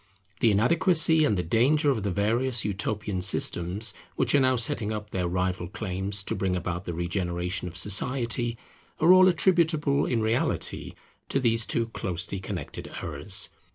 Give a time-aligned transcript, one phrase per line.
[0.39, 5.11] The inadequacy and the danger of the various utopian systems which are now setting up
[5.11, 8.57] their rival claims to bring about the regeneration of society,
[8.99, 10.93] are all attributable in reality
[11.29, 13.49] to these two closely connected errors.